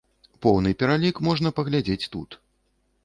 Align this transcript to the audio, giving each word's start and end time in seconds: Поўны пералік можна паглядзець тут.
Поўны 0.45 0.71
пералік 0.79 1.21
можна 1.27 1.53
паглядзець 1.59 2.09
тут. 2.17 2.29